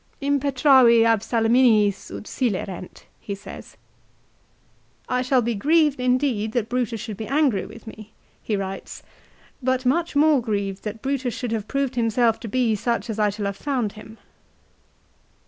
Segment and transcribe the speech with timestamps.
[0.19, 3.73] "Impetravi ab Salami niis ut silerent," he says.
[3.75, 3.77] ft
[5.07, 8.11] I shall be grieved indeed that Brutus should be angry with me,"
[8.41, 9.03] he writes;"
[9.69, 13.29] but much more grieved that Brutus should have proved himself to be such as I
[13.29, 14.17] shall have found him."